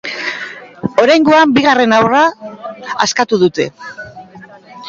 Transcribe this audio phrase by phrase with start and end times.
[1.03, 2.23] Oraingoan bigarren haurra
[3.07, 3.71] askatu dute.